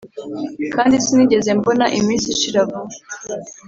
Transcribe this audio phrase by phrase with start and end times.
[0.73, 2.95] kandi sinigeze mbona iminsi ishira vuba